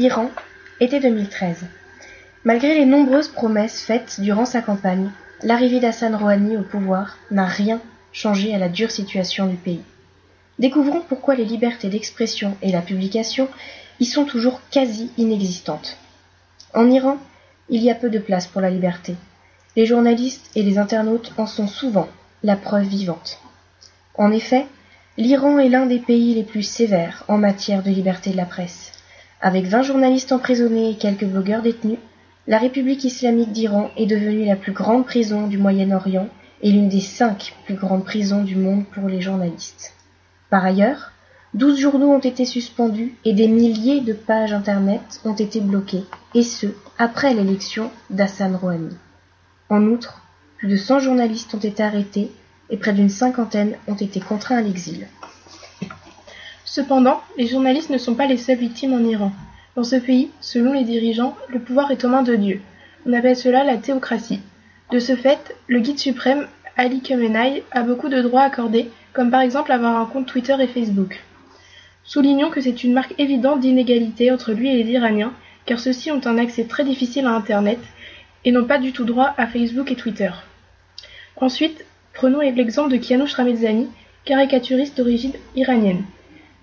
[0.00, 0.30] Iran,
[0.80, 1.66] été 2013.
[2.44, 5.10] Malgré les nombreuses promesses faites durant sa campagne,
[5.42, 9.82] l'arrivée d'Hassan Rouhani au pouvoir n'a rien changé à la dure situation du pays.
[10.58, 13.46] Découvrons pourquoi les libertés d'expression et la publication
[14.00, 15.98] y sont toujours quasi inexistantes.
[16.72, 17.18] En Iran,
[17.68, 19.16] il y a peu de place pour la liberté.
[19.76, 22.08] Les journalistes et les internautes en sont souvent
[22.42, 23.38] la preuve vivante.
[24.14, 24.64] En effet,
[25.18, 28.92] l'Iran est l'un des pays les plus sévères en matière de liberté de la presse.
[29.42, 31.98] Avec 20 journalistes emprisonnés et quelques blogueurs détenus,
[32.46, 36.28] la République islamique d'Iran est devenue la plus grande prison du Moyen-Orient
[36.60, 39.94] et l'une des cinq plus grandes prisons du monde pour les journalistes.
[40.50, 41.12] Par ailleurs,
[41.54, 46.04] douze journaux ont été suspendus et des milliers de pages Internet ont été bloquées,
[46.34, 46.66] et ce,
[46.98, 48.94] après l'élection d'Hassan Rouhani.
[49.70, 50.20] En outre,
[50.58, 52.30] plus de 100 journalistes ont été arrêtés
[52.68, 55.06] et près d'une cinquantaine ont été contraints à l'exil.
[56.72, 59.32] Cependant, les journalistes ne sont pas les seules victimes en Iran.
[59.74, 62.60] Dans ce pays, selon les dirigeants, le pouvoir est aux mains de Dieu.
[63.04, 64.38] On appelle cela la théocratie.
[64.92, 69.40] De ce fait, le guide suprême, Ali Khamenei, a beaucoup de droits accordés, comme par
[69.40, 71.20] exemple avoir un compte Twitter et Facebook.
[72.04, 75.32] Soulignons que c'est une marque évidente d'inégalité entre lui et les Iraniens,
[75.66, 77.80] car ceux-ci ont un accès très difficile à Internet
[78.44, 80.30] et n'ont pas du tout droit à Facebook et Twitter.
[81.34, 83.88] Ensuite, prenons l'exemple de Kianouch Ramedzani,
[84.24, 86.04] caricaturiste d'origine iranienne.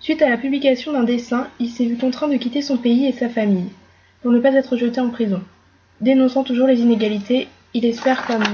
[0.00, 3.12] Suite à la publication d'un dessin, il s'est vu contraint de quitter son pays et
[3.12, 3.70] sa famille,
[4.22, 5.42] pour ne pas être jeté en prison.
[6.00, 8.44] Dénonçant toujours les inégalités, il espère, comme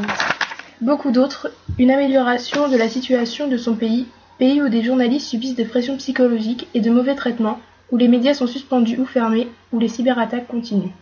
[0.81, 4.07] beaucoup d'autres, une amélioration de la situation de son pays,
[4.39, 7.59] pays où des journalistes subissent des pressions psychologiques et de mauvais traitements,
[7.91, 10.95] où les médias sont suspendus ou fermés, où les cyberattaques continuent.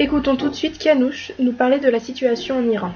[0.00, 2.92] Écoutons tout de suite Kianouch nous parler de la situation en Iran.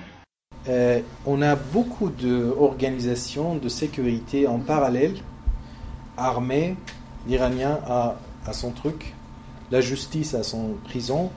[0.69, 5.15] Euh, on a beaucoup d'organisations de sécurité en parallèle
[6.17, 6.77] armée,
[7.27, 8.17] l'Iranien a,
[8.53, 9.15] son truc,
[9.71, 11.31] la justice a son prison,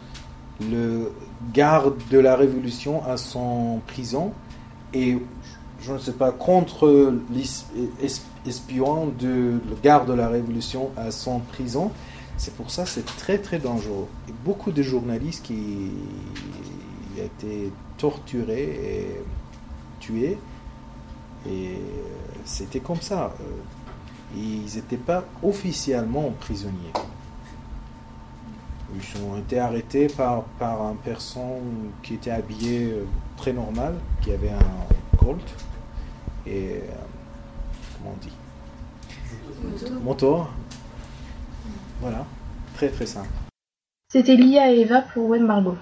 [0.61, 1.11] le
[1.53, 4.33] garde de la révolution a son prison,
[4.93, 5.17] et
[5.81, 7.13] je ne sais pas, contre
[8.43, 11.91] l'espion de garde de la révolution à son prison.
[12.37, 14.07] C'est pour ça c'est très très dangereux.
[14.27, 15.91] Et beaucoup de journalistes qui
[17.17, 19.21] ont été torturés et
[19.99, 20.37] tués.
[21.47, 21.79] Et
[22.43, 23.33] c'était comme ça
[24.35, 26.93] ils n'étaient pas officiellement prisonniers.
[28.93, 33.05] Ils ont été arrêtés par, par un personne qui était habillé euh,
[33.37, 35.43] très normal, qui avait un Colt
[36.45, 36.79] et euh,
[37.97, 38.33] comment on dit?
[40.03, 40.45] Moto.
[41.99, 42.25] Voilà,
[42.75, 43.29] très très simple.
[44.09, 45.77] C'était Lia et Eva pour Wen Margot.